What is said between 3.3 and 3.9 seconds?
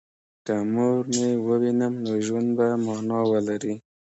ولري